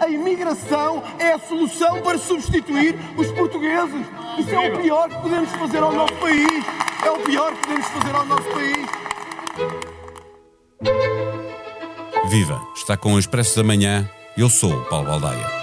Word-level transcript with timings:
a 0.00 0.08
imigração 0.08 1.02
é 1.18 1.32
a 1.32 1.38
solução 1.38 2.00
para 2.00 2.18
substituir 2.18 2.98
os 3.16 3.30
portugueses. 3.32 4.06
Isso 4.38 4.50
é 4.50 4.72
o 4.72 4.78
pior 4.80 5.08
que 5.08 5.16
podemos 5.16 5.50
fazer 5.50 5.78
ao 5.78 5.92
nosso 5.92 6.14
país. 6.14 6.64
É 7.04 7.10
o 7.10 7.18
pior 7.18 7.52
que 7.52 7.60
podemos 7.60 7.86
fazer 7.86 8.14
ao 8.14 8.24
nosso 8.24 8.48
país. 8.50 8.88
Viva! 12.28 12.60
Está 12.74 12.96
com 12.96 13.14
o 13.14 13.18
Expresso 13.18 13.56
da 13.56 13.64
Manhã. 13.64 14.08
Eu 14.36 14.48
sou 14.48 14.72
o 14.72 14.84
Paulo 14.86 15.06
Baldaia. 15.06 15.59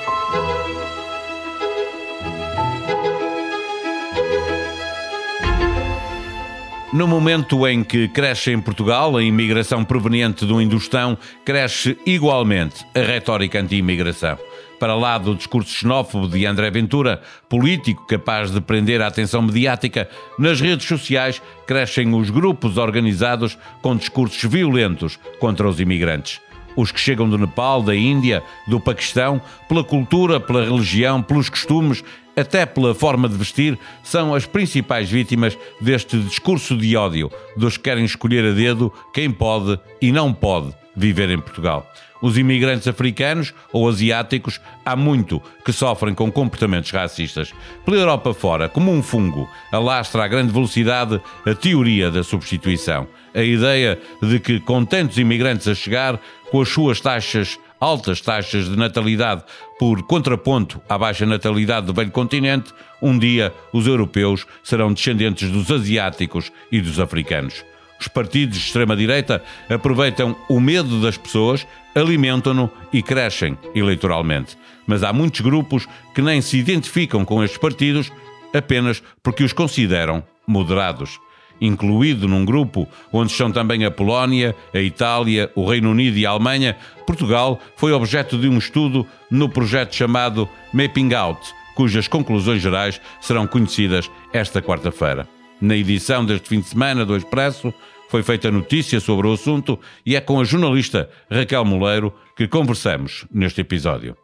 No 6.98 7.08
momento 7.08 7.68
em 7.68 7.84
que 7.84 8.08
cresce 8.08 8.52
em 8.52 8.60
Portugal 8.60 9.16
a 9.16 9.22
imigração 9.22 9.86
proveniente 9.86 10.48
do 10.48 10.60
Indostão, 10.60 11.16
cresce 11.46 11.96
igualmente 12.08 12.84
a 12.96 13.02
retórica 13.02 13.60
anti-imigração. 13.60 14.36
Para 14.80 14.96
lá 14.96 15.20
do 15.20 15.36
discurso 15.36 15.70
xenófobo 15.70 16.28
de 16.28 16.44
André 16.48 16.72
Ventura, 16.72 17.22
político 17.48 18.08
capaz 18.08 18.50
de 18.50 18.60
prender 18.60 19.00
a 19.00 19.06
atenção 19.06 19.44
mediática, 19.44 20.10
nas 20.40 20.60
redes 20.60 20.88
sociais 20.88 21.40
crescem 21.68 22.16
os 22.16 22.32
grupos 22.32 22.80
organizados 22.80 23.56
com 23.84 23.96
discursos 23.96 24.44
violentos 24.52 25.20
contra 25.40 25.70
os 25.70 25.80
imigrantes 25.80 26.42
os 26.76 26.92
que 26.92 27.00
chegam 27.00 27.28
do 27.28 27.40
Nepal, 27.40 27.82
da 27.82 27.96
Índia, 27.96 28.44
do 28.68 28.80
Paquistão, 28.80 29.42
pela 29.68 29.84
cultura, 29.84 30.40
pela 30.40 30.64
religião, 30.64 31.24
pelos 31.24 31.50
costumes, 31.50 32.04
até 32.38 32.66
pela 32.66 32.94
forma 32.94 33.28
de 33.28 33.36
vestir, 33.36 33.78
são 34.04 34.34
as 34.34 34.46
principais 34.46 35.10
vítimas 35.10 35.58
deste 35.82 36.18
discurso 36.20 36.78
de 36.78 36.96
ódio 36.96 37.32
dos 37.58 37.76
que 37.76 37.84
querem 37.84 38.06
escolher 38.06 38.46
a 38.46 38.52
dedo 38.52 38.94
quem 39.12 39.32
pode 39.32 39.80
e 40.00 40.12
não 40.12 40.32
pode 40.32 40.72
viver 40.96 41.30
em 41.32 41.40
Portugal. 41.40 41.92
Os 42.22 42.38
imigrantes 42.38 42.88
africanos 42.88 43.54
ou 43.72 43.88
asiáticos 43.88 44.60
há 44.84 44.96
muito 44.96 45.42
que 45.64 45.72
sofrem 45.72 46.16
com 46.16 46.32
comportamentos 46.32 46.92
racistas. 46.92 47.54
Pela 47.86 47.98
Europa 47.98 48.34
fora, 48.34 48.68
como 48.68 48.92
um 48.92 49.04
fungo, 49.04 49.48
alastra 49.72 50.24
a 50.24 50.28
grande 50.28 50.52
velocidade 50.52 51.22
a 51.46 51.54
teoria 51.54 52.10
da 52.10 52.24
substituição. 52.24 53.08
A 53.36 53.42
ideia 53.42 54.00
de 54.22 54.40
que, 54.40 54.60
com 54.60 54.84
tantos 54.84 55.20
imigrantes 55.20 55.68
a 55.68 55.76
chegar, 55.76 56.20
com 56.50 56.62
as 56.62 56.70
suas 56.70 57.00
taxas, 57.00 57.60
altas 57.80 58.22
taxas 58.22 58.70
de 58.70 58.76
natalidade, 58.76 59.44
por 59.80 60.04
contraponto 60.04 60.82
à 60.90 60.98
baixa 60.98 61.26
natalidade 61.26 61.86
do 61.86 61.94
velho 61.94 62.12
continente, 62.12 62.74
um 63.02 63.18
dia 63.18 63.54
os 63.72 63.88
europeus 63.88 64.46
serão 64.64 64.94
descendentes 64.94 65.50
dos 65.50 65.72
asiáticos 65.72 66.52
e 66.72 66.82
dos 66.82 67.00
africanos. 67.00 67.64
Os 68.00 68.08
partidos 68.08 68.58
de 68.58 68.66
extrema-direita 68.66 69.44
aproveitam 69.70 70.36
o 70.48 70.60
medo 70.60 71.02
das 71.02 71.18
pessoas, 71.18 71.66
alimentam-no 71.96 72.70
e 72.94 73.02
crescem 73.02 73.58
eleitoralmente. 73.74 74.58
Mas 74.86 75.04
há 75.04 75.12
muitos 75.12 75.42
grupos 75.42 75.88
que 76.14 76.22
nem 76.22 76.42
se 76.42 76.58
identificam 76.58 77.26
com 77.26 77.44
estes 77.44 77.60
partidos 77.60 78.12
apenas 78.54 79.02
porque 79.24 79.44
os 79.44 79.52
consideram 79.52 80.24
moderados. 80.46 81.20
Incluído 81.60 82.28
num 82.28 82.46
grupo 82.46 82.88
onde 83.12 83.32
estão 83.32 83.52
também 83.52 83.84
a 83.86 83.92
Polónia, 83.92 84.56
a 84.74 84.80
Itália, 84.80 85.52
o 85.56 85.66
Reino 85.66 85.92
Unido 85.92 86.18
e 86.18 86.26
a 86.26 86.30
Alemanha, 86.30 86.78
Portugal 87.06 87.60
foi 87.76 87.92
objeto 87.92 88.38
de 88.38 88.48
um 88.48 88.58
estudo 88.58 89.06
no 89.32 89.50
projeto 89.50 89.96
chamado 89.96 90.48
Mapping 90.74 91.14
Out, 91.14 91.54
cujas 91.76 92.08
conclusões 92.08 92.62
gerais 92.62 93.02
serão 93.22 93.48
conhecidas 93.48 94.10
esta 94.34 94.62
quarta-feira. 94.62 95.28
Na 95.60 95.76
edição 95.76 96.24
deste 96.24 96.50
fim 96.50 96.60
de 96.60 96.68
semana 96.68 97.06
do 97.06 97.18
Expresso, 97.18 97.74
foi 98.10 98.24
feita 98.24 98.52
notícia 98.52 99.00
sobre 99.00 99.28
o 99.28 99.34
assunto 99.34 99.80
e 100.06 100.16
é 100.16 100.22
com 100.22 100.40
a 100.40 100.44
jornalista 100.44 101.10
Raquel 101.30 101.66
Moleiro 101.66 102.14
que 102.36 102.48
conversamos 102.48 103.26
neste 103.32 103.62
episódio. 103.62 104.16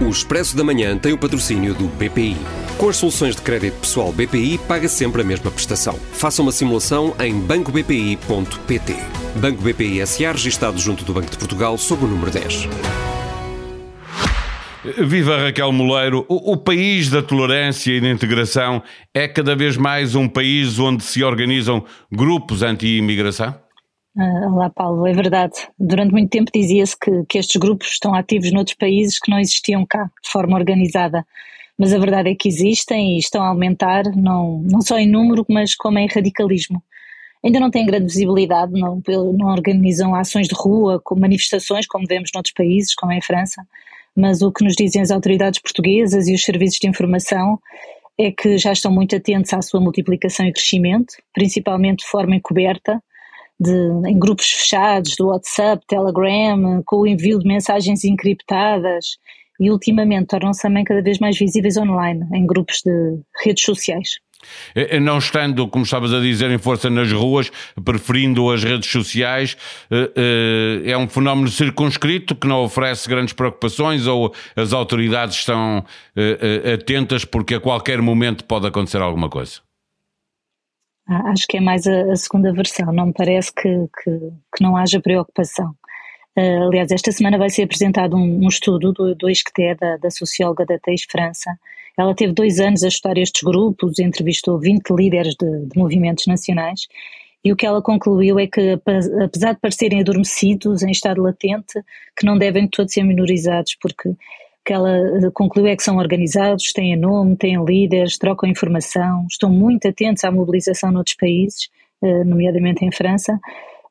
O 0.00 0.08
Expresso 0.08 0.56
da 0.56 0.62
Manhã 0.62 0.96
tem 0.96 1.12
o 1.12 1.18
patrocínio 1.18 1.74
do 1.74 1.88
BPI. 1.88 2.36
Com 2.78 2.88
as 2.90 2.96
soluções 2.96 3.34
de 3.34 3.42
crédito 3.42 3.80
pessoal 3.80 4.12
BPI, 4.12 4.56
paga 4.68 4.88
sempre 4.88 5.22
a 5.22 5.24
mesma 5.24 5.50
prestação. 5.50 5.94
Faça 6.12 6.40
uma 6.40 6.52
simulação 6.52 7.12
em 7.18 7.34
bancobpi.pt. 7.34 8.94
Banco 9.34 9.60
BPI 9.60 10.06
SA, 10.06 10.30
registado 10.30 10.78
junto 10.78 11.04
do 11.04 11.12
Banco 11.12 11.28
de 11.28 11.36
Portugal, 11.36 11.76
sob 11.76 12.04
o 12.04 12.06
número 12.06 12.30
10. 12.30 12.68
Viva 15.04 15.38
Raquel 15.38 15.72
Moleiro. 15.72 16.24
O, 16.28 16.52
o, 16.52 16.56
país 16.56 17.10
da 17.10 17.20
tolerância 17.20 17.90
e 17.90 18.00
da 18.00 18.10
integração 18.10 18.80
é 19.12 19.26
cada 19.26 19.56
vez 19.56 19.76
mais 19.76 20.14
um 20.14 20.28
país 20.28 20.78
onde 20.78 21.02
se 21.02 21.24
organizam 21.24 21.84
grupos 22.12 22.62
anti-imigração? 22.62 23.56
Uh, 24.16 24.54
olá, 24.54 24.70
Paulo. 24.70 25.04
É 25.04 25.12
verdade. 25.12 25.54
Durante 25.76 26.12
muito 26.12 26.30
tempo 26.30 26.52
dizia-se 26.54 26.96
que, 26.96 27.10
que 27.28 27.38
estes 27.38 27.56
grupos 27.56 27.88
estão 27.88 28.14
ativos 28.14 28.52
noutros 28.52 28.76
países 28.76 29.18
que 29.18 29.32
não 29.32 29.40
existiam 29.40 29.84
cá, 29.84 30.08
de 30.22 30.30
forma 30.30 30.56
organizada. 30.56 31.26
Mas 31.78 31.92
a 31.92 31.98
verdade 31.98 32.30
é 32.30 32.34
que 32.34 32.48
existem 32.48 33.16
e 33.16 33.18
estão 33.18 33.42
a 33.42 33.48
aumentar, 33.48 34.04
não, 34.16 34.60
não 34.62 34.80
só 34.80 34.98
em 34.98 35.08
número, 35.08 35.46
mas 35.48 35.74
como 35.74 35.98
em 35.98 36.08
radicalismo. 36.08 36.82
Ainda 37.44 37.60
não 37.60 37.70
têm 37.70 37.86
grande 37.86 38.06
visibilidade, 38.06 38.72
não, 38.72 39.00
não 39.36 39.46
organizam 39.46 40.14
ações 40.14 40.48
de 40.48 40.54
rua, 40.56 41.00
com 41.02 41.18
manifestações, 41.18 41.86
como 41.86 42.06
vemos 42.06 42.30
noutros 42.34 42.52
países, 42.52 42.94
como 42.94 43.12
em 43.12 43.22
França 43.22 43.62
mas 44.18 44.42
o 44.42 44.50
que 44.50 44.64
nos 44.64 44.74
dizem 44.74 45.00
as 45.00 45.12
autoridades 45.12 45.60
portuguesas 45.60 46.26
e 46.26 46.34
os 46.34 46.42
serviços 46.42 46.80
de 46.80 46.88
informação 46.88 47.60
é 48.18 48.32
que 48.32 48.58
já 48.58 48.72
estão 48.72 48.90
muito 48.90 49.14
atentos 49.14 49.54
à 49.54 49.62
sua 49.62 49.80
multiplicação 49.80 50.44
e 50.44 50.52
crescimento, 50.52 51.14
principalmente 51.32 52.00
de 52.00 52.06
forma 52.10 52.34
encoberta, 52.34 53.00
de, 53.60 53.70
em 54.08 54.18
grupos 54.18 54.50
fechados 54.50 55.14
do 55.16 55.28
WhatsApp, 55.28 55.84
Telegram, 55.86 56.82
com 56.84 56.96
o 56.96 57.06
envio 57.06 57.38
de 57.38 57.46
mensagens 57.46 58.02
encriptadas 58.02 59.18
e 59.58 59.70
ultimamente 59.70 60.28
tornam-se 60.28 60.62
também 60.62 60.84
cada 60.84 61.02
vez 61.02 61.18
mais 61.18 61.38
visíveis 61.38 61.76
online, 61.76 62.26
em 62.32 62.46
grupos 62.46 62.80
de 62.84 63.20
redes 63.42 63.64
sociais. 63.64 64.18
É, 64.74 64.96
é, 64.96 65.00
não 65.00 65.18
estando, 65.18 65.66
como 65.66 65.84
estavas 65.84 66.12
a 66.14 66.20
dizer, 66.20 66.50
em 66.50 66.58
força 66.58 66.88
nas 66.88 67.10
ruas, 67.10 67.50
preferindo 67.84 68.50
as 68.50 68.62
redes 68.62 68.90
sociais, 68.90 69.56
é, 69.90 70.92
é 70.92 70.96
um 70.96 71.08
fenómeno 71.08 71.48
circunscrito 71.48 72.36
que 72.36 72.46
não 72.46 72.62
oferece 72.62 73.08
grandes 73.08 73.34
preocupações 73.34 74.06
ou 74.06 74.32
as 74.54 74.72
autoridades 74.72 75.36
estão 75.36 75.84
atentas 76.72 77.24
porque 77.24 77.54
a 77.54 77.60
qualquer 77.60 78.00
momento 78.00 78.44
pode 78.44 78.66
acontecer 78.66 79.00
alguma 79.02 79.28
coisa? 79.28 79.60
Ah, 81.08 81.30
acho 81.30 81.46
que 81.48 81.56
é 81.56 81.60
mais 81.60 81.86
a, 81.86 82.14
segunda 82.16 82.52
versão, 82.52 82.92
não 82.92 83.06
me 83.06 83.12
parece 83.14 83.50
que, 83.52 83.62
que, 84.02 84.10
que 84.54 84.62
não 84.62 84.76
haja 84.76 85.00
preocupação. 85.00 85.74
Uh, 86.38 86.68
aliás, 86.68 86.92
esta 86.92 87.10
semana 87.10 87.36
vai 87.36 87.50
ser 87.50 87.64
apresentado 87.64 88.16
um, 88.16 88.44
um 88.44 88.48
estudo 88.48 88.92
do, 88.92 89.12
do 89.12 89.28
ISCTE, 89.28 89.74
da, 89.74 89.96
da 89.96 90.08
socióloga 90.08 90.64
da 90.64 90.78
TEIS 90.78 91.04
França, 91.10 91.58
ela 91.98 92.14
teve 92.14 92.32
dois 92.32 92.60
anos 92.60 92.84
a 92.84 92.88
estudar 92.88 93.18
estes 93.18 93.42
grupos, 93.42 93.98
entrevistou 93.98 94.56
20 94.56 94.90
líderes 94.90 95.34
de, 95.34 95.66
de 95.66 95.76
movimentos 95.76 96.28
nacionais 96.28 96.86
e 97.44 97.52
o 97.52 97.56
que 97.56 97.66
ela 97.66 97.82
concluiu 97.82 98.38
é 98.38 98.46
que, 98.46 98.78
apesar 99.24 99.54
de 99.54 99.60
parecerem 99.60 100.00
adormecidos, 100.00 100.82
em 100.82 100.90
estado 100.90 101.20
latente, 101.20 101.82
que 102.16 102.24
não 102.24 102.38
devem 102.38 102.68
todos 102.68 102.92
ser 102.92 103.02
minorizados, 103.02 103.76
porque 103.80 104.10
o 104.10 104.16
que 104.64 104.72
ela 104.72 104.96
eh, 104.96 105.30
concluiu 105.32 105.66
é 105.66 105.76
que 105.76 105.82
são 105.82 105.96
organizados, 105.96 106.72
têm 106.72 106.96
nome, 106.96 107.36
têm 107.36 107.64
líderes, 107.64 108.18
trocam 108.18 108.48
informação, 108.48 109.26
estão 109.28 109.50
muito 109.50 109.88
atentos 109.88 110.24
à 110.24 110.30
mobilização 110.30 110.92
noutros 110.92 111.16
países, 111.16 111.68
eh, 112.02 112.24
nomeadamente 112.24 112.84
em 112.84 112.92
França, 112.92 113.40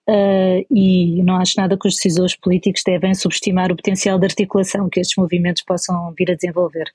eh, 0.07 0.65
e 0.71 1.21
não 1.23 1.35
acho 1.35 1.53
nada 1.57 1.77
que 1.77 1.87
os 1.87 1.95
decisores 1.95 2.35
políticos 2.35 2.81
devem 2.85 3.13
subestimar 3.13 3.71
o 3.71 3.75
potencial 3.75 4.17
de 4.17 4.25
articulação 4.25 4.89
que 4.89 4.99
estes 4.99 5.17
movimentos 5.17 5.63
possam 5.63 6.13
vir 6.17 6.31
a 6.31 6.35
desenvolver. 6.35 6.91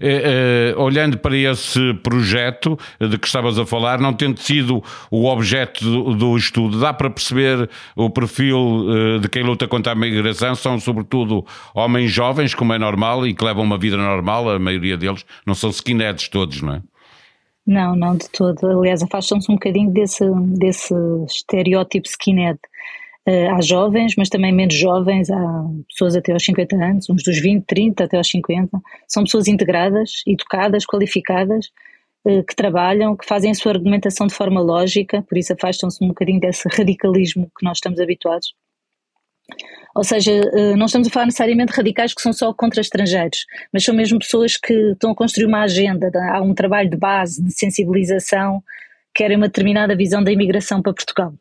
É, 0.00 0.72
é, 0.74 0.76
olhando 0.76 1.16
para 1.18 1.36
esse 1.36 1.94
projeto 2.02 2.76
de 3.00 3.16
que 3.16 3.26
estavas 3.26 3.58
a 3.58 3.64
falar, 3.64 4.00
não 4.00 4.12
tendo 4.12 4.40
sido 4.40 4.82
o 5.10 5.26
objeto 5.26 5.84
do, 5.84 6.14
do 6.14 6.36
estudo, 6.36 6.80
dá 6.80 6.92
para 6.92 7.08
perceber 7.08 7.70
o 7.94 8.10
perfil 8.10 8.58
uh, 8.58 9.20
de 9.20 9.28
quem 9.28 9.44
luta 9.44 9.68
contra 9.68 9.92
a 9.92 9.94
migração? 9.94 10.56
São 10.56 10.80
sobretudo 10.80 11.46
homens 11.74 12.10
jovens, 12.10 12.54
como 12.54 12.72
é 12.72 12.78
normal, 12.78 13.24
e 13.26 13.34
que 13.34 13.44
levam 13.44 13.62
uma 13.62 13.78
vida 13.78 13.96
normal, 13.96 14.50
a 14.50 14.58
maioria 14.58 14.96
deles, 14.96 15.24
não 15.46 15.54
são 15.54 15.70
skinheads 15.70 16.28
todos, 16.28 16.60
não 16.60 16.74
é? 16.74 16.82
Não, 17.66 17.94
não 17.94 18.16
de 18.16 18.28
todo. 18.30 18.66
Aliás, 18.66 19.02
afastam-se 19.02 19.50
um 19.50 19.54
bocadinho 19.54 19.90
desse, 19.90 20.24
desse 20.58 20.94
estereótipo 21.26 22.08
skinhead. 22.08 22.58
Uh, 23.28 23.54
há 23.54 23.60
jovens, 23.60 24.14
mas 24.18 24.28
também 24.28 24.52
menos 24.52 24.74
jovens, 24.74 25.30
há 25.30 25.64
pessoas 25.88 26.16
até 26.16 26.32
aos 26.32 26.44
50 26.44 26.74
anos, 26.74 27.08
uns 27.08 27.22
dos 27.22 27.40
20, 27.40 27.64
30 27.66 28.02
até 28.02 28.16
aos 28.16 28.28
50. 28.28 28.80
São 29.06 29.22
pessoas 29.22 29.46
integradas, 29.46 30.22
educadas, 30.26 30.84
qualificadas, 30.84 31.66
uh, 32.26 32.42
que 32.42 32.56
trabalham, 32.56 33.16
que 33.16 33.24
fazem 33.24 33.52
a 33.52 33.54
sua 33.54 33.72
argumentação 33.72 34.26
de 34.26 34.34
forma 34.34 34.60
lógica, 34.60 35.22
por 35.22 35.38
isso 35.38 35.52
afastam-se 35.52 36.04
um 36.04 36.08
bocadinho 36.08 36.40
desse 36.40 36.68
radicalismo 36.68 37.48
que 37.56 37.64
nós 37.64 37.76
estamos 37.76 38.00
habituados. 38.00 38.54
Ou 39.94 40.04
seja, 40.04 40.32
uh, 40.32 40.76
não 40.76 40.86
estamos 40.86 41.08
a 41.08 41.10
falar 41.10 41.26
necessariamente 41.26 41.72
de 41.72 41.76
radicais 41.76 42.14
que 42.14 42.22
são 42.22 42.32
só 42.32 42.52
contra 42.52 42.80
estrangeiros, 42.80 43.44
mas 43.72 43.84
são 43.84 43.94
mesmo 43.94 44.18
pessoas 44.18 44.56
que 44.56 44.72
estão 44.72 45.10
a 45.10 45.14
construir 45.14 45.46
uma 45.46 45.62
agenda, 45.62 46.10
há 46.32 46.40
um 46.40 46.54
trabalho 46.54 46.88
de 46.88 46.96
base, 46.96 47.42
de 47.42 47.52
sensibilização, 47.52 48.62
querem 49.14 49.36
uma 49.36 49.48
determinada 49.48 49.94
visão 49.94 50.24
da 50.24 50.32
imigração 50.32 50.80
para 50.80 50.94
Portugal 50.94 51.34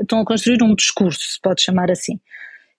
estão 0.00 0.20
a 0.20 0.24
construir 0.24 0.62
um 0.62 0.74
discurso, 0.74 1.20
se 1.20 1.40
pode 1.40 1.62
chamar 1.62 1.90
assim. 1.90 2.20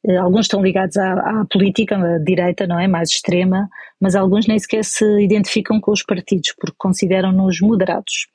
eh, 0.05 0.17
alguns 0.17 0.45
estão 0.45 0.61
ligados 0.61 0.97
à, 0.97 1.41
à, 1.41 1.45
política, 1.45 1.97
à 1.97 2.17
direita, 2.19 2.67
não 2.67 2.79
é? 2.79 2.87
Mais 2.87 3.09
extrema, 3.09 3.69
mas 3.99 4.15
alguns 4.15 4.47
nem 4.47 4.59
sequer 4.59 4.85
se 4.85 5.05
identificam 5.21 5.79
com 5.81 5.91
os 5.91 6.03
partidos, 6.03 6.53
porque 6.59 6.75
consideram-nos 6.77 7.59
moderados. 7.61 8.27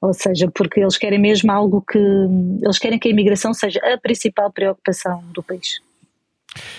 Ou 0.00 0.14
seja, 0.14 0.50
porque 0.50 0.80
eles 0.80 0.96
querem 0.96 1.18
mesmo 1.18 1.52
algo 1.52 1.82
que. 1.82 1.98
Eles 2.62 2.78
querem 2.78 2.98
que 2.98 3.08
a 3.08 3.10
imigração 3.10 3.52
seja 3.52 3.80
a 3.92 3.98
principal 3.98 4.50
preocupação 4.50 5.22
do 5.34 5.42
país. 5.42 5.80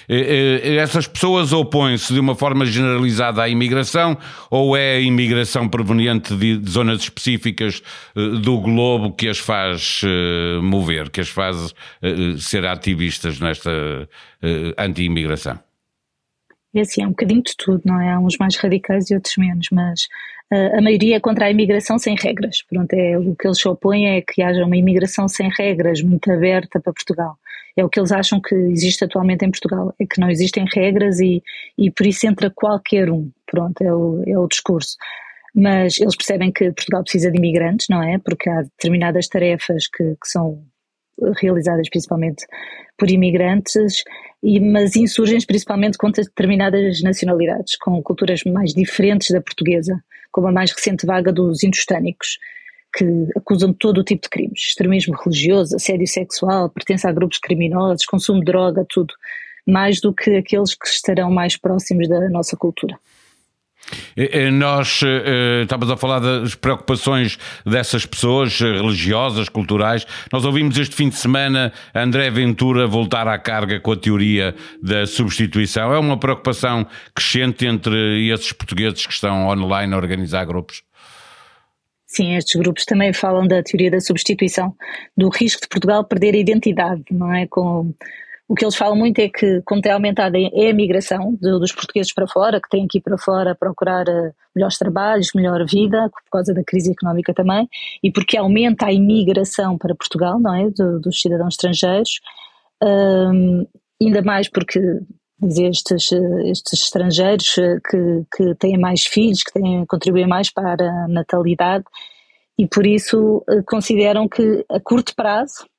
Essas 0.07 1.07
pessoas 1.07 1.53
opõem-se 1.53 2.13
de 2.13 2.19
uma 2.19 2.36
forma 2.36 2.65
generalizada 2.65 3.44
à 3.44 3.50
imigração 3.50 4.18
ou 4.50 4.75
é 4.75 4.98
a 4.98 5.00
imigração 5.00 5.68
proveniente 5.68 6.36
de 6.36 6.62
zonas 6.69 7.01
específicas 7.01 7.81
eh, 8.15 8.39
do 8.39 8.59
globo 8.59 9.13
que 9.13 9.27
as 9.27 9.38
faz 9.38 10.01
eh, 10.03 10.59
mover, 10.62 11.09
que 11.09 11.21
as 11.21 11.30
faz 11.30 11.74
eh, 12.01 12.36
ser 12.38 12.65
ativistas 12.65 13.39
nesta 13.39 14.07
anti-imigração? 14.77 15.70
É 16.73 16.81
assim, 16.81 17.03
é 17.03 17.06
um 17.06 17.09
bocadinho 17.09 17.44
de 17.44 17.53
tudo, 17.57 17.81
não 17.85 18.00
é? 18.00 18.12
Há 18.12 18.19
uns 18.19 18.38
mais 18.38 18.56
radicais 18.56 19.09
e 19.09 19.15
outros 19.15 19.35
menos, 19.38 19.68
mas 19.71 20.03
uh, 20.53 20.77
a 20.77 20.81
maioria 20.81 21.18
é 21.18 21.19
contra 21.19 21.45
a 21.45 21.51
imigração 21.51 22.00
sem 22.00 22.15
regras. 22.15 22.63
Pronto, 22.63 22.94
é, 22.94 23.18
o 23.18 23.35
que 23.35 23.47
eles 23.47 23.59
se 23.59 23.68
opõem 23.68 24.07
é 24.07 24.21
que 24.21 24.41
haja 24.41 24.63
uma 24.65 24.77
imigração 24.77 25.27
sem 25.27 25.50
regras, 25.50 26.01
muito 26.01 26.31
aberta 26.31 26.79
para 26.79 26.94
Portugal. 26.94 27.38
É 27.75 27.83
o 27.83 27.89
que 27.89 28.00
eles 28.00 28.12
acham 28.12 28.39
que 28.41 28.56
existe 28.56 29.03
atualmente 29.03 29.45
em 29.45 29.51
Portugal, 29.51 29.94
é 30.00 30.06
que 30.06 30.19
não 30.19 30.29
existem 30.29 30.65
regras 30.73 31.19
e, 31.19 31.44
e 31.77 31.91
por 31.91 32.06
isso 32.06 32.25
entra 32.27 32.50
qualquer 32.50 33.09
um. 33.09 33.29
Pronto, 33.45 33.81
é 33.81 33.94
o, 33.94 34.24
é 34.25 34.38
o 34.38 34.47
discurso. 34.47 34.95
Mas 35.53 36.00
eles 36.00 36.15
percebem 36.15 36.51
que 36.51 36.71
Portugal 36.71 37.03
precisa 37.03 37.29
de 37.29 37.38
imigrantes, 37.38 37.88
não 37.89 38.01
é? 38.01 38.17
Porque 38.17 38.50
há 38.50 38.62
determinadas 38.62 39.27
tarefas 39.27 39.88
que, 39.88 40.03
que 40.03 40.27
são 40.27 40.63
realizadas 41.39 41.89
principalmente 41.89 42.45
por 42.97 43.09
imigrantes, 43.09 44.03
e, 44.44 44.59
mas 44.59 44.95
insurgem 44.95 45.39
principalmente 45.45 45.97
contra 45.97 46.23
determinadas 46.23 47.01
nacionalidades, 47.01 47.77
com 47.77 48.01
culturas 48.01 48.44
mais 48.44 48.73
diferentes 48.73 49.31
da 49.31 49.41
portuguesa, 49.41 50.01
como 50.31 50.47
a 50.47 50.51
mais 50.51 50.71
recente 50.71 51.06
vaga 51.06 51.31
dos 51.31 51.63
indostânicos, 51.63 52.38
que 52.95 53.06
acusam 53.35 53.73
todo 53.73 54.00
o 54.00 54.03
tipo 54.03 54.23
de 54.23 54.29
crimes, 54.29 54.59
extremismo 54.68 55.15
religioso, 55.15 55.75
assédio 55.75 56.07
sexual, 56.07 56.69
pertença 56.69 57.09
a 57.09 57.12
grupos 57.12 57.39
criminosos, 57.39 58.06
consumo 58.06 58.39
de 58.39 58.45
droga, 58.45 58.85
tudo, 58.89 59.13
mais 59.65 60.01
do 60.01 60.13
que 60.13 60.35
aqueles 60.35 60.74
que 60.74 60.88
estarão 60.88 61.31
mais 61.31 61.56
próximos 61.56 62.09
da 62.09 62.29
nossa 62.29 62.57
cultura. 62.57 62.97
Nós 64.53 65.01
uh, 65.01 65.63
estávamos 65.63 65.91
a 65.91 65.97
falar 65.97 66.19
das 66.19 66.55
preocupações 66.55 67.37
dessas 67.65 68.05
pessoas 68.05 68.59
religiosas, 68.59 69.49
culturais. 69.49 70.05
Nós 70.31 70.45
ouvimos 70.45 70.77
este 70.77 70.95
fim 70.95 71.09
de 71.09 71.15
semana 71.15 71.73
André 71.93 72.29
Ventura 72.29 72.87
voltar 72.87 73.27
à 73.27 73.37
carga 73.37 73.79
com 73.79 73.91
a 73.91 73.97
teoria 73.97 74.55
da 74.81 75.05
substituição. 75.05 75.93
É 75.93 75.99
uma 75.99 76.17
preocupação 76.17 76.85
crescente 77.13 77.65
entre 77.65 78.29
esses 78.29 78.51
portugueses 78.53 79.05
que 79.05 79.13
estão 79.13 79.47
online 79.47 79.93
a 79.93 79.97
organizar 79.97 80.45
grupos? 80.45 80.83
Sim, 82.05 82.35
estes 82.35 82.59
grupos 82.59 82.83
também 82.83 83.13
falam 83.13 83.47
da 83.47 83.63
teoria 83.63 83.89
da 83.89 84.01
substituição, 84.01 84.75
do 85.15 85.29
risco 85.29 85.61
de 85.61 85.69
Portugal 85.69 86.03
perder 86.03 86.35
a 86.35 86.39
identidade, 86.39 87.03
não 87.09 87.33
é? 87.33 87.47
Com 87.47 87.93
o 88.51 88.53
que 88.53 88.65
eles 88.65 88.75
falam 88.75 88.98
muito 88.98 89.18
é 89.19 89.30
que, 89.30 89.62
como 89.62 89.80
tem 89.80 89.94
aumentado, 89.94 90.36
é 90.36 90.69
a 90.69 90.74
migração 90.74 91.38
dos 91.39 91.71
portugueses 91.71 92.13
para 92.13 92.27
fora, 92.27 92.59
que 92.59 92.68
têm 92.68 92.86
que 92.86 92.98
ir 92.98 93.01
para 93.01 93.18
fora 93.18 93.56
procurar 93.56 94.06
uh, 94.09 94.33
melhores 94.53 94.77
trabalhos, 94.77 95.31
melhor 95.33 95.65
vida, 95.65 96.09
por 96.09 96.21
causa 96.30 96.53
da 96.53 96.62
crise 96.62 96.92
económica 96.92 97.33
também, 97.33 97.69
e 98.03 98.12
porque 98.12 98.36
aumenta 98.36 98.88
a 98.88 98.92
imigração 98.92 99.77
para 99.77 99.95
Portugal, 99.95 100.38
não 100.38 100.53
é? 100.53 100.69
Do, 100.69 101.00
dos 101.00 101.21
cidadãos 101.21 101.53
estrangeiros, 101.53 102.19
um, 102.83 103.65
ainda 104.01 104.21
mais 104.21 104.50
porque 104.50 104.81
estes, 105.42 106.12
estes 106.44 106.83
estrangeiros 106.83 107.57
eh, 107.57 107.77
que, 107.89 108.25
que 108.36 108.56
têm 108.56 108.77
mais 108.77 109.06
filhos, 109.06 109.44
que 109.44 109.53
têm, 109.53 109.86
contribuem 109.86 110.27
mais 110.27 110.51
para 110.51 110.89
a 110.89 111.07
natalidade, 111.07 111.86
e 112.59 112.68
por 112.68 112.86
isso 112.86 113.45
eh, 113.50 113.62
consideram 113.65 114.27
que 114.27 114.65
a 114.69 114.80
curto 114.81 115.15
prazo 115.15 115.70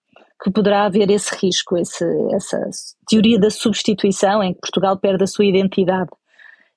que 0.42 0.50
poderá 0.50 0.84
haver 0.84 1.10
esse 1.10 1.34
risco, 1.36 1.76
esse, 1.76 2.04
essa 2.32 2.58
teoria 3.08 3.38
da 3.38 3.50
substituição 3.50 4.42
em 4.42 4.52
que 4.52 4.60
Portugal 4.60 4.96
perde 4.98 5.22
a 5.22 5.26
sua 5.26 5.44
identidade. 5.44 6.10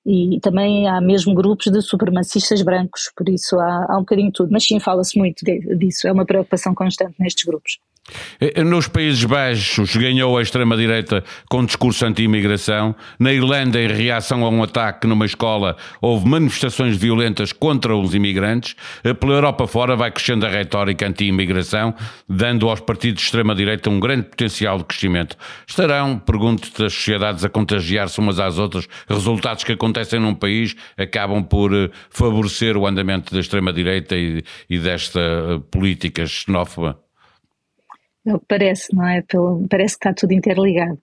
E 0.04 0.38
também 0.40 0.88
há 0.88 1.00
mesmo 1.00 1.34
grupos 1.34 1.66
de 1.66 1.82
supremacistas 1.82 2.62
brancos, 2.62 3.10
por 3.16 3.28
isso 3.28 3.58
há, 3.58 3.86
há 3.88 3.96
um 3.96 4.00
bocadinho 4.00 4.28
de 4.28 4.34
tudo. 4.34 4.52
Mas 4.52 4.64
sim, 4.64 4.78
fala-se 4.78 5.18
muito 5.18 5.44
de, 5.44 5.58
disso, 5.76 6.06
é 6.06 6.12
uma 6.12 6.24
preocupação 6.24 6.72
constante 6.74 7.16
nestes 7.18 7.44
grupos. 7.44 7.78
Eh, 8.40 8.62
nos 8.62 8.86
Países 8.86 9.24
Baixos 9.24 9.96
ganhou 9.96 10.38
a 10.38 10.42
extrema-direita 10.42 11.24
com 11.48 11.64
discurso 11.64 12.06
anti-imigração. 12.06 12.94
Na 13.18 13.32
Irlanda, 13.32 13.80
em 13.80 13.88
reação 13.88 14.44
a 14.44 14.48
um 14.48 14.62
ataque 14.62 15.06
numa 15.06 15.26
escola, 15.26 15.76
houve 16.00 16.28
manifestações 16.28 16.96
violentas 16.96 17.52
contra 17.52 17.96
os 17.96 18.14
imigrantes. 18.14 18.76
Eh, 19.02 19.14
pela 19.14 19.34
Europa 19.34 19.66
fora 19.66 19.96
vai 19.96 20.10
crescendo 20.10 20.46
a 20.46 20.48
retórica 20.48 21.06
anti-imigração, 21.06 21.94
dando 22.28 22.68
aos 22.68 22.80
partidos 22.80 23.22
de 23.22 23.26
extrema-direita 23.26 23.90
um 23.90 23.98
grande 23.98 24.28
potencial 24.28 24.78
de 24.78 24.84
crescimento. 24.84 25.36
Estarão, 25.66 26.18
pergunto-te, 26.18 26.84
as 26.84 26.92
sociedades 26.92 27.44
a 27.44 27.48
contagiar-se 27.48 28.18
umas 28.20 28.38
às 28.38 28.58
outras? 28.58 28.88
Resultados 29.08 29.64
que 29.64 29.72
acontecem 29.72 30.20
num 30.20 30.34
país 30.34 30.76
acabam 30.96 31.42
por 31.42 31.74
eh, 31.74 31.90
favorecer 32.10 32.76
o 32.76 32.86
andamento 32.86 33.34
da 33.34 33.40
extrema-direita 33.40 34.16
e, 34.16 34.44
e 34.70 34.78
desta 34.78 35.20
política 35.70 36.24
xenófoba? 36.26 37.05
É 38.26 38.32
parece, 38.48 38.94
não 38.94 39.06
é? 39.06 39.22
Parece 39.70 39.94
que 39.98 40.08
está 40.08 40.12
tudo 40.12 40.32
interligado. 40.32 40.98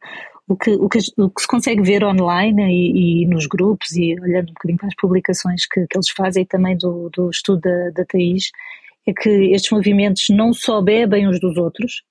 O 0.48 0.58
que, 0.58 0.72
o 0.72 0.90
que, 0.90 1.00
o 1.18 1.30
que 1.30 1.42
se 1.42 1.48
consegue 1.48 1.82
ver 1.82 2.04
online 2.04 2.64
e, 2.64 3.24
e, 3.24 3.26
nos 3.28 3.48
grupos 3.48 3.96
e 3.96 4.20
olhando 4.20 4.50
um 4.50 4.54
bocadinho 4.54 4.78
para 4.78 4.88
as 4.90 4.96
publicações 4.96 5.66
que, 5.66 5.88
que 5.88 5.98
eles 5.98 6.10
fazem 6.10 6.44
e 6.44 6.46
também 6.46 6.78
do, 6.78 7.10
do 7.10 7.30
estudo 7.30 7.62
da, 7.62 7.92
da 7.92 8.06
Thaís, 8.06 8.52
é 9.08 9.14
que 9.14 9.30
estes 9.54 9.72
movimentos 9.72 10.26
não 10.30 10.54
só 10.54 10.82
bebem 10.82 11.28
uns 11.28 11.40
dos 11.40 11.56
outros, 11.58 12.04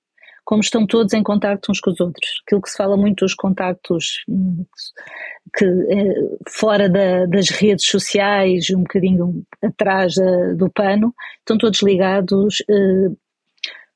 como 0.43 0.61
estão 0.61 0.85
todos 0.85 1.13
em 1.13 1.21
contacto 1.23 1.71
uns 1.71 1.79
com 1.79 1.91
os 1.91 1.99
outros. 1.99 2.41
Aquilo 2.45 2.61
que 2.61 2.69
se 2.69 2.77
fala 2.77 2.97
muito 2.97 3.23
dos 3.23 3.35
contactos 3.35 4.23
hum, 4.27 4.65
que 5.55 5.65
é, 5.65 6.13
fora 6.49 6.89
da, 6.89 7.27
das 7.27 7.49
redes 7.49 7.85
sociais, 7.85 8.69
um 8.71 8.79
bocadinho 8.79 9.45
atrás 9.61 10.15
do 10.57 10.69
pano, 10.71 11.13
estão 11.39 11.57
todos 11.57 11.81
ligados 11.83 12.63
eh, 12.69 13.09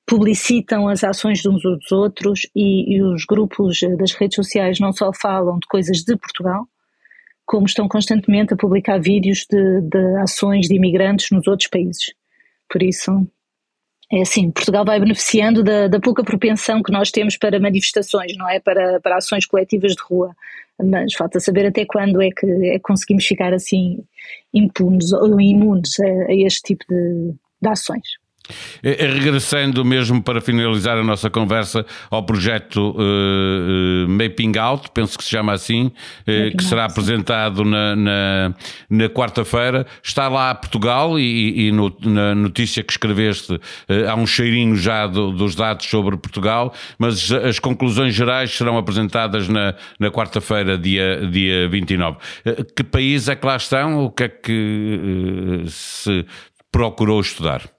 publicitam 0.07 0.87
as 0.87 1.03
ações 1.03 1.39
de 1.39 1.49
uns 1.49 1.61
dos 1.61 1.91
outros 1.91 2.47
e, 2.55 2.95
e, 2.95 3.03
os 3.03 3.25
grupos 3.25 3.81
das 3.99 4.13
redes 4.13 4.35
sociais 4.35 4.79
não 4.79 4.93
só 4.93 5.11
falam 5.13 5.59
de 5.59 5.67
coisas 5.67 5.97
de 5.97 6.15
Portugal, 6.15 6.65
como 7.45 7.65
estão 7.65 7.89
constantemente 7.89 8.53
a 8.53 8.57
publicar 8.57 8.99
vídeos 8.99 9.45
de, 9.49 9.81
de 9.81 10.17
ações 10.19 10.67
de 10.67 10.75
imigrantes 10.75 11.29
nos 11.29 11.45
outros 11.45 11.69
países. 11.69 12.13
Por 12.69 12.81
isso, 12.81 13.27
é 14.11 14.21
assim, 14.21 14.49
Portugal 14.49 14.85
vai 14.85 14.97
beneficiando 14.97 15.61
da, 15.61 15.89
da, 15.89 15.99
pouca 15.99 16.23
propensão 16.23 16.81
que 16.81 16.91
nós 16.91 17.11
temos 17.11 17.35
para 17.37 17.59
manifestações, 17.59 18.35
não 18.37 18.49
é? 18.49 18.61
Para, 18.61 19.01
para 19.01 19.17
ações 19.17 19.45
coletivas 19.45 19.91
de 19.91 20.01
rua. 20.01 20.33
Mas 20.81 21.15
falta 21.15 21.39
saber 21.41 21.65
até 21.65 21.85
quando 21.85 22.21
é 22.21 22.29
que 22.29 22.45
é 22.67 22.79
conseguimos 22.79 23.25
ficar 23.25 23.53
assim 23.53 24.05
impunes 24.53 25.11
ou 25.11 25.41
imunes 25.41 25.99
a, 25.99 26.31
a 26.31 26.33
este 26.33 26.61
tipo 26.61 26.85
de, 26.87 27.33
de 27.61 27.69
ações. 27.69 28.26
Eh, 28.83 28.97
eh, 28.99 29.07
regressando 29.07 29.83
mesmo 29.83 30.21
para 30.21 30.39
finalizar 30.41 30.97
a 30.97 31.03
nossa 31.03 31.29
conversa 31.29 31.85
ao 32.09 32.23
projeto 32.23 32.95
uh, 32.97 34.07
Mapping 34.07 34.57
Out, 34.57 34.89
penso 34.93 35.17
que 35.17 35.23
se 35.23 35.29
chama 35.29 35.53
assim, 35.53 35.87
uh, 35.87 36.57
que 36.57 36.63
será 36.63 36.85
apresentado 36.85 37.65
na, 37.65 37.95
na, 37.95 38.53
na 38.89 39.09
quarta-feira. 39.09 39.85
Está 40.03 40.27
lá 40.27 40.53
Portugal 40.55 41.19
e, 41.19 41.67
e 41.67 41.71
no, 41.71 41.95
na 42.01 42.35
notícia 42.35 42.83
que 42.83 42.91
escreveste 42.91 43.53
uh, 43.53 43.59
há 44.09 44.15
um 44.15 44.25
cheirinho 44.25 44.75
já 44.75 45.07
do, 45.07 45.31
dos 45.31 45.55
dados 45.55 45.85
sobre 45.87 46.17
Portugal, 46.17 46.73
mas 46.97 47.31
as 47.31 47.59
conclusões 47.59 48.13
gerais 48.13 48.51
serão 48.51 48.77
apresentadas 48.77 49.47
na, 49.47 49.75
na 49.99 50.09
quarta-feira, 50.09 50.77
dia, 50.77 51.27
dia 51.29 51.67
29. 51.67 52.17
que 52.75 52.83
país 52.83 53.27
é 53.27 53.35
que 53.35 53.45
lá 53.45 53.55
estão? 53.55 54.05
O 54.05 54.11
que 54.11 54.23
é 54.23 54.29
que 54.29 55.63
se 55.67 56.25
procurou 56.71 57.19
estudar? 57.19 57.76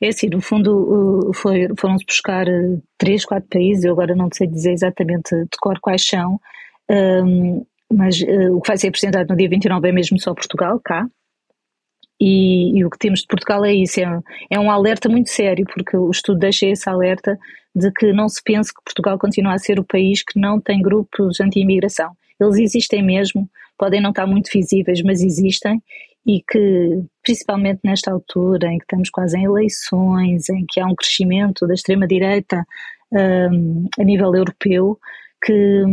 É 0.00 0.08
assim, 0.08 0.28
no 0.28 0.40
fundo 0.40 1.32
foram-se 1.34 2.04
buscar 2.06 2.46
eh, 2.46 2.78
três, 2.96 3.24
quatro 3.24 3.48
países, 3.48 3.84
eu 3.84 3.92
agora 3.92 4.14
não 4.14 4.28
sei 4.32 4.46
dizer 4.46 4.72
exatamente 4.72 5.34
de 5.34 5.58
cor 5.60 5.78
quais 5.80 6.06
são, 6.06 6.40
um, 6.88 7.66
mas 7.92 8.20
uh, 8.20 8.54
o 8.54 8.60
que 8.60 8.68
vai 8.68 8.76
ser 8.76 8.88
apresentado 8.88 9.28
no 9.28 9.36
dia 9.36 9.48
29 9.48 9.88
é 9.88 9.92
mesmo 9.92 10.20
só 10.20 10.34
Portugal, 10.34 10.80
cá, 10.84 11.08
e, 12.20 12.78
e, 12.78 12.84
o 12.84 12.90
que 12.90 12.98
temos 12.98 13.20
de 13.20 13.26
Portugal 13.28 13.64
é 13.64 13.72
isso, 13.72 14.00
é, 14.00 14.20
é, 14.50 14.58
um 14.58 14.70
alerta 14.70 15.08
muito 15.08 15.30
sério, 15.30 15.64
porque 15.72 15.96
o 15.96 16.10
estudo 16.10 16.40
deixa 16.40 16.66
esse 16.66 16.88
alerta 16.88 17.38
de 17.74 17.92
que 17.92 18.12
não 18.12 18.28
se 18.28 18.42
pense 18.42 18.74
que 18.74 18.82
Portugal 18.84 19.18
continua 19.18 19.54
a 19.54 19.58
ser 19.58 19.78
o 19.78 19.84
país 19.84 20.22
que 20.24 20.38
não 20.38 20.60
tem 20.60 20.82
grupos 20.82 21.40
anti-imigração. 21.40 22.10
Eles 22.40 22.56
existem 22.58 23.04
mesmo, 23.04 23.48
podem 23.78 24.00
não 24.00 24.10
estar 24.10 24.26
muito 24.26 24.50
visíveis, 24.52 25.02
mas 25.02 25.22
existem, 25.22 25.82
e 26.26 26.42
que, 26.42 27.02
principalmente 27.22 27.80
nesta 27.84 28.12
altura 28.12 28.68
em 28.68 28.78
que 28.78 28.84
estamos 28.84 29.08
quase 29.08 29.38
em 29.38 29.44
eleições, 29.44 30.48
em 30.50 30.64
que 30.68 30.80
há 30.80 30.86
um 30.86 30.94
crescimento 30.94 31.66
da 31.66 31.74
extrema-direita 31.74 32.66
um, 33.12 33.88
a 33.98 34.04
nível 34.04 34.34
europeu, 34.34 34.98
que, 35.42 35.84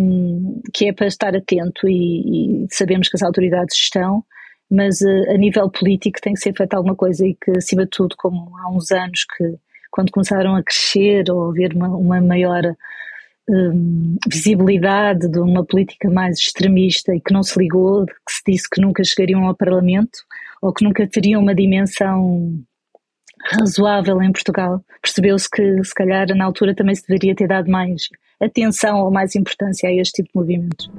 que 0.74 0.90
é 0.90 0.94
para 0.94 1.08
estar 1.08 1.36
atento 1.36 1.88
e, 1.88 2.64
e 2.66 2.68
sabemos 2.70 3.08
que 3.08 3.16
as 3.16 3.24
autoridades 3.24 3.78
estão, 3.78 4.24
mas 4.70 5.00
uh, 5.02 5.32
a 5.32 5.38
nível 5.38 5.70
político 5.70 6.20
tem 6.20 6.34
que 6.34 6.40
ser 6.40 6.54
feita 6.54 6.76
alguma 6.76 6.96
coisa 6.96 7.26
e 7.26 7.36
que, 7.36 7.52
acima 7.52 7.84
de 7.84 7.92
tudo, 7.92 8.16
como 8.18 8.58
há 8.58 8.70
uns 8.70 8.92
anos 8.92 9.26
que, 9.38 9.56
quando 9.92 10.12
começaram 10.12 10.56
a 10.56 10.64
crescer 10.64 11.32
ou 11.32 11.50
haver 11.50 11.74
uma, 11.74 11.88
uma 11.88 12.20
maior 12.20 12.64
um, 13.50 14.18
visibilidade 14.28 15.28
de 15.28 15.40
uma 15.40 15.64
política 15.64 16.10
mais 16.10 16.38
extremista 16.38 17.16
e 17.16 17.22
que 17.22 17.34
não 17.34 17.44
se 17.44 17.58
ligou, 17.60 18.06
que 18.06 18.14
se 18.30 18.42
disse 18.48 18.70
que 18.70 18.82
nunca 18.82 19.04
chegariam 19.04 19.46
ao 19.46 19.56
Parlamento 19.56 20.20
ou 20.62 20.74
que 20.74 20.84
nunca 20.84 21.08
teriam 21.08 21.42
uma 21.42 21.54
dimensão 21.54 22.54
razoável 23.52 24.22
em 24.22 24.32
Portugal. 24.32 24.84
Percebeu-se 25.02 25.50
que, 25.50 25.84
se 25.84 25.94
calhar, 25.94 26.28
na 26.36 26.46
altura 26.46 26.76
também 26.76 26.96
se 26.96 27.08
deveria 27.08 27.36
ter 27.36 27.48
dado 27.48 27.70
mais 27.70 28.10
atenção 28.42 29.00
ou 29.00 29.12
mais 29.12 29.36
importância 29.36 29.88
a 29.88 29.94
este 29.94 30.24
tipo 30.24 30.30
de 30.30 30.40
movimentos. 30.40 30.92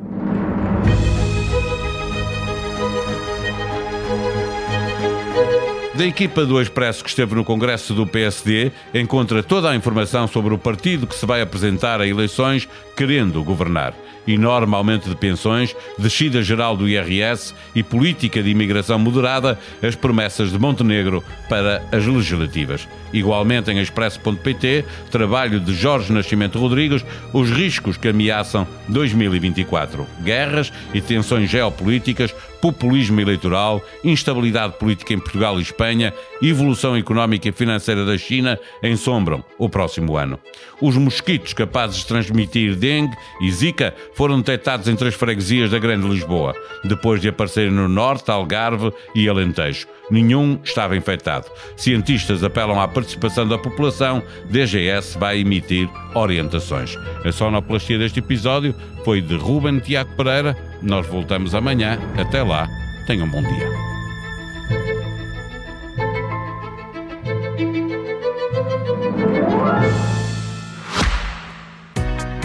Da 5.97 6.05
equipa 6.05 6.45
do 6.45 6.61
Expresso 6.61 7.03
que 7.03 7.09
esteve 7.09 7.35
no 7.35 7.43
Congresso 7.43 7.95
do 7.95 8.07
PSD, 8.07 8.71
encontra 8.93 9.43
toda 9.43 9.71
a 9.71 9.75
informação 9.75 10.29
sobre 10.29 10.53
o 10.53 10.59
partido 10.59 11.07
que 11.07 11.15
se 11.15 11.25
vai 11.25 11.41
apresentar 11.41 12.03
a 12.03 12.07
eleições 12.07 12.69
querendo 12.95 13.43
governar. 13.43 13.95
Enorme 14.29 14.75
aumento 14.75 15.09
de 15.09 15.17
pensões, 15.17 15.75
descida 15.97 16.43
geral 16.43 16.77
do 16.77 16.89
IRS 16.89 17.55
e 17.75 17.83
política 17.83 18.43
de 18.43 18.51
imigração 18.51 18.99
moderada, 18.99 19.59
as 19.83 19.95
promessas 19.95 20.51
de 20.51 20.59
Montenegro 20.59 21.25
para 21.49 21.83
as 21.91 22.05
legislativas. 22.05 22.87
Igualmente 23.13 23.71
em 23.71 23.79
expresso.pt, 23.79 24.85
trabalho 25.11 25.61
de 25.61 25.75
Jorge 25.75 26.13
Nascimento 26.13 26.59
Rodrigues, 26.59 27.05
os 27.33 27.51
riscos 27.51 27.97
que 27.97 28.09
ameaçam 28.09 28.67
2024. 28.89 30.07
Guerras 30.23 30.73
e 30.93 31.01
tensões 31.01 31.49
geopolíticas, 31.49 32.35
populismo 32.67 33.21
eleitoral, 33.21 33.81
instabilidade 34.03 34.77
política 34.77 35.15
em 35.15 35.21
Portugal 35.21 35.57
e 35.59 35.63
Espanha, 35.63 36.13
evolução 36.43 36.97
económica 36.97 37.49
e 37.49 37.53
financeira 37.53 38.05
da 38.05 38.19
China 38.19 38.59
ensombram 38.83 39.45
o 39.57 39.69
próximo 39.69 40.17
ano. 40.17 40.37
Os 40.83 40.97
mosquitos 40.97 41.53
capazes 41.53 41.99
de 41.99 42.07
transmitir 42.07 42.75
dengue 42.75 43.17
e 43.41 43.53
zika 43.53 43.95
foram 44.15 44.39
detectados 44.39 44.89
em 44.89 44.97
três 44.97 45.15
freguesias 45.15 45.71
da 45.71 45.79
Grande 45.79 46.09
Lisboa, 46.09 46.57
depois 46.83 47.21
de 47.21 47.29
aparecerem 47.29 47.71
no 47.71 47.87
Norte, 47.87 48.33
Algarve 48.33 48.93
e 49.15 49.29
Alentejo. 49.29 49.87
Nenhum 50.11 50.59
estava 50.65 50.97
infectado. 50.97 51.47
Cientistas 51.77 52.43
apelam 52.43 52.81
à 52.81 52.89
participação 52.89 53.47
da 53.47 53.59
população. 53.59 54.23
DGS 54.51 55.17
vai 55.19 55.41
emitir 55.41 55.89
orientações. 56.17 56.97
A 57.25 57.33
sonoplastia 57.33 57.99
deste 57.99 58.21
episódio 58.21 58.75
foi 59.05 59.21
de 59.21 59.37
Ruben 59.37 59.79
Tiago 59.79 60.15
Pereira. 60.17 60.57
Nós 60.83 61.07
voltamos 61.07 61.55
amanhã. 61.55 61.99
Até 62.17 62.43
lá. 62.43 62.69
Tenham 63.07 63.27
um 63.27 63.31
bom 63.31 63.43
dia. 63.43 63.97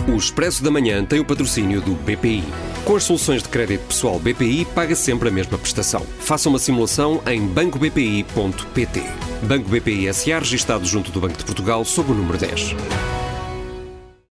O 0.07 0.17
Expresso 0.17 0.63
da 0.63 0.69
Manhã 0.69 1.03
tem 1.05 1.19
o 1.19 1.25
patrocínio 1.25 1.81
do 1.81 1.93
BPI. 1.93 2.43
Com 2.83 2.95
as 2.95 3.03
soluções 3.03 3.41
de 3.41 3.49
crédito 3.49 3.85
pessoal 3.87 4.19
BPI, 4.19 4.65
paga 4.65 4.95
sempre 4.95 5.29
a 5.29 5.31
mesma 5.31 5.57
prestação. 5.57 6.05
Faça 6.19 6.49
uma 6.49 6.59
simulação 6.59 7.21
em 7.27 7.45
bancobpi.pt. 7.47 9.03
Banco 9.43 9.69
BPI 9.69 10.13
SA, 10.13 10.39
registado 10.39 10.85
junto 10.85 11.11
do 11.11 11.21
Banco 11.21 11.37
de 11.37 11.45
Portugal, 11.45 11.85
sob 11.85 12.11
o 12.11 12.15
número 12.15 12.37
10. 12.37 12.75